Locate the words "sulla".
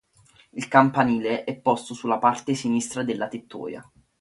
1.93-2.17